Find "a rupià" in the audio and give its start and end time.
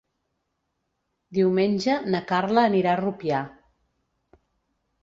2.97-3.47